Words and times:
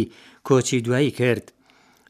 کۆچی 0.47 0.79
دوایی 0.85 1.11
کرد 1.11 1.45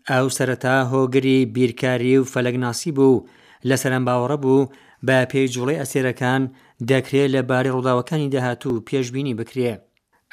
ئەو 0.09 0.25
سەرەتا 0.37 0.77
هۆگری 0.91 1.45
بیرکاری 1.55 2.17
و 2.21 2.25
فەلەگناسی 2.33 2.91
بوو 2.97 3.25
لە 3.69 3.75
سەرم 3.81 4.03
باوەڕە 4.07 4.37
بوو 4.43 4.69
بە 5.07 5.19
پێی 5.31 5.47
جوڵی 5.53 5.79
ئەسێرەکان 5.81 6.41
دەکرێت 6.89 7.29
لە 7.35 7.41
باری 7.49 7.73
ڕووداوەکانی 7.75 8.31
داهاتوو 8.33 8.83
پێشببینی 8.87 9.35
بکرێت 9.41 9.81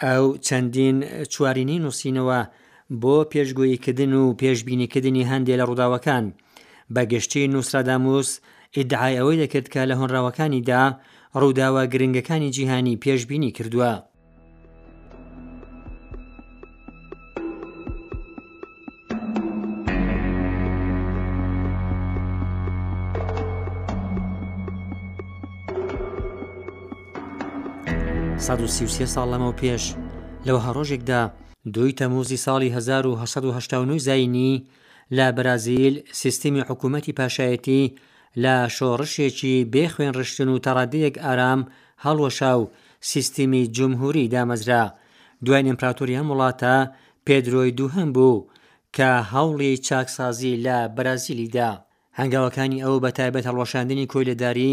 ئەو 0.09 0.25
چەندین 0.47 0.97
چوارینی 1.33 1.79
نووسینەوە 1.85 2.41
بۆ 3.03 3.17
پێشگوییکردن 3.33 4.13
و 4.21 4.25
پێشببینیکردنی 4.41 5.29
هەندێک 5.31 5.57
لە 5.61 5.65
ڕووداوەکان 5.69 6.25
بەگەشتی 6.95 7.51
نووسراداموس 7.55 8.29
ئیدعای 8.77 9.19
ئەوەی 9.19 9.41
دەکرد 9.43 9.67
کە 9.73 9.83
لە 9.91 9.95
هۆنراوەکانیدا 10.01 10.83
ڕووداوە 11.41 11.83
گرنگەکانی 11.95 12.53
جیهانی 12.57 13.01
پێشببینی 13.05 13.55
کردووە. 13.57 13.93
1930 28.39 29.13
ساڵ 29.15 29.27
لەمەوە 29.33 29.55
پێش 29.61 29.85
لەو 30.47 30.59
هەڕۆژێکدا 30.67 31.21
دوی 31.75 31.97
تەموزی 32.01 32.39
ساڵی 32.47 32.69
1970 32.77 33.99
زینی 34.09 34.55
لە 35.17 35.27
بەرازیل 35.37 35.95
سیستمی 36.21 36.63
حکوومەتی 36.69 37.15
پاشایەتی 37.19 37.85
لە 38.43 38.55
شۆڕشێکی 38.77 39.55
بێخوێن 39.75 40.13
ڕشتن 40.19 40.49
و 40.51 40.63
تەڕادەیەک 40.67 41.15
ئارام 41.25 41.61
هەڵوەشا 42.05 42.53
و 42.61 42.71
سیستمی 43.11 43.63
جمهوری 43.77 44.31
دامەزرا 44.35 44.85
دوای 45.45 45.69
ئمپراتوریان 45.73 46.27
وڵاتە 46.31 46.77
پێدرۆی 47.27 47.71
دووهەم 47.79 48.11
بوو 48.17 48.47
کە 48.97 49.11
هەوڵی 49.33 49.75
چاکسازی 49.87 50.61
لە 50.67 50.77
بەرازیلیدا 50.97 51.71
هەنگاوەکانی 52.19 52.83
ئەو 52.85 52.97
بە 53.05 53.11
تایبەت 53.19 53.45
هەڵوەشاندنی 53.49 54.09
کۆیلەداری 54.13 54.73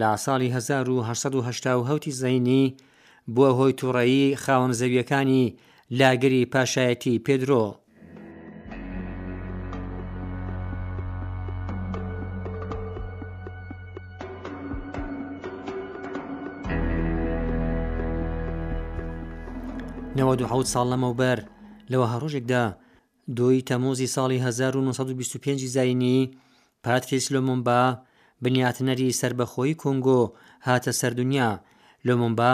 لە 0.00 0.08
ساڵی 0.24 0.48
1970 0.56 2.08
زینی 2.22 2.64
بووە 3.34 3.50
هۆی 3.58 3.72
تووڕایی 3.78 4.22
خاون 4.42 4.72
زەویەکانی 4.80 5.44
لاگری 5.98 6.42
پاشایەتی 6.52 7.14
پێدرۆ. 7.26 7.64
ح 20.50 20.52
ساڵ 20.74 20.86
لەمەوبەر 20.92 21.38
لەوە 21.90 22.06
هەڕۆژێکدا 22.12 22.64
دوی 23.38 23.64
تەمۆزی 23.70 24.12
ساڵی 24.14 24.38
1925 24.46 25.60
زینی 25.74 26.18
پاتریس 26.84 27.24
لۆمۆمبا 27.34 27.82
بنیاتنەری 28.44 29.16
سربەخۆی 29.20 29.78
کۆنگۆ 29.82 30.20
هاتە 30.66 30.92
سەردونیا 31.00 31.48
لۆمۆمبا 32.06 32.52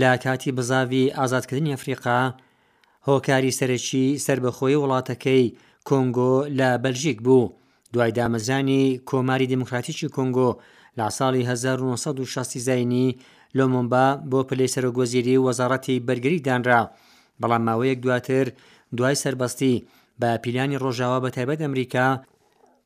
لە 0.00 0.16
کاتی 0.24 0.52
بزاوی 0.56 1.02
ئازادکردنی 1.18 1.74
ئەفریقا 1.76 2.18
هۆکاری 3.08 3.56
سەرەکی 3.58 4.04
سربەخۆی 4.26 4.80
وڵاتەکەی 4.82 5.44
کۆنگۆ 5.88 6.32
لە 6.58 6.68
بەلژیک 6.82 7.18
بوو 7.26 7.52
دوای 7.92 8.10
دامەزانی 8.18 8.82
کۆماری 9.10 9.50
دموکراتیکی 9.54 10.12
کۆنگۆ 10.16 10.50
لە 10.98 11.06
ساڵی 11.18 11.42
1960 11.46 12.58
زینی 12.66 13.18
لۆمۆمبا 13.56 14.06
بۆ 14.30 14.40
پلەی 14.48 14.72
سەرۆگۆزیری 14.74 15.42
وەزارەتی 15.46 16.02
بەرگری 16.06 16.40
دانرا 16.46 16.80
بەڵام 17.40 17.62
ماوەیەک 17.66 17.98
دواتر 18.04 18.44
دوای 18.96 19.14
سربەستی 19.22 19.82
بە 20.20 20.30
پیلانی 20.42 20.78
ڕۆژاوا 20.82 21.18
بە 21.24 21.28
تایبەت 21.36 21.60
ئەمریکا 21.64 22.06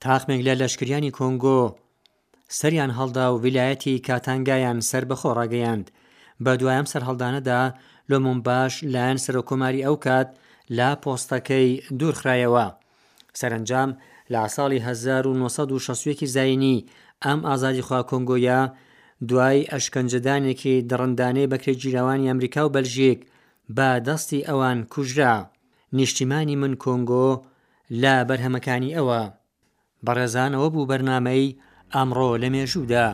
تاخمێک 0.04 0.40
لە 0.48 0.54
لەشکریانی 0.60 1.14
کۆنگۆ 1.18 1.60
سەریان 2.58 2.90
هەڵدا 2.98 3.24
و 3.32 3.40
ویلایەتی 3.44 3.94
کاتانگایان 4.06 4.78
سربەخۆ 4.90 5.30
ڕاگەیاند 5.38 5.86
بە 6.44 6.52
دوایم 6.60 6.86
سەر 6.92 7.02
هەڵدانەدا 7.08 7.60
لۆمون 8.10 8.38
باش 8.48 8.72
لایەن 8.92 9.18
سەر 9.24 9.36
و 9.38 9.42
کۆماری 9.48 9.84
ئەو 9.86 9.96
کات 10.06 10.28
لا 10.78 10.90
پۆستەکەی 11.02 11.68
دوورخرایەوە 11.98 12.66
سەرنجام 13.38 13.90
لا 14.32 14.42
ساڵی 14.56 14.78
1960 14.88 16.24
زینی 16.36 16.76
ئەم 17.24 17.40
ئازادی 17.48 17.86
خوا 17.86 18.00
کۆنگۆیە 18.10 18.60
دوای 19.30 19.68
ئەشکنجدانێکی 19.72 20.74
دڕندانەی 20.90 21.50
بەکرێ 21.52 21.72
جیراوانی 21.82 22.28
ئەمریکا 22.30 22.62
و 22.66 22.72
بەلژیک 22.76 23.20
بە 23.76 23.88
دەستی 24.06 24.46
ئەوان 24.48 24.78
کوژرا 24.92 25.34
نیشتیمانی 25.96 26.56
من 26.62 26.74
کۆنگۆ 26.82 27.28
لە 28.02 28.14
بەرهەمەکانی 28.28 28.94
ئەوە 28.96 29.22
بەڕێزانەوە 30.06 30.68
بوو 30.72 30.88
بەرنامەی 30.90 31.56
ئەمڕۆ 31.94 32.30
لە 32.42 32.48
مێژوودا. 32.54 33.08